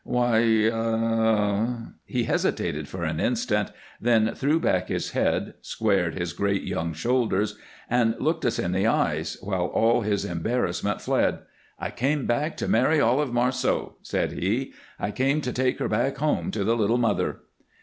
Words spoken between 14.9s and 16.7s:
"I came to take her back home to